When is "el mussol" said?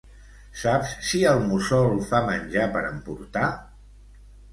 1.31-1.93